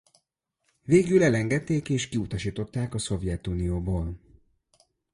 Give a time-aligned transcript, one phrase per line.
[0.83, 4.19] Végül elengedték és kiutasították a Szovjetunióból.